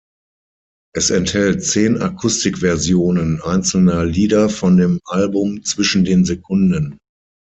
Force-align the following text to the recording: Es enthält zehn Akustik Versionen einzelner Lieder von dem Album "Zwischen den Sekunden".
Es 0.95 1.11
enthält 1.11 1.63
zehn 1.63 2.01
Akustik 2.01 2.57
Versionen 2.57 3.39
einzelner 3.39 4.03
Lieder 4.03 4.49
von 4.49 4.75
dem 4.75 4.99
Album 5.05 5.63
"Zwischen 5.63 6.05
den 6.05 6.25
Sekunden". 6.25 6.97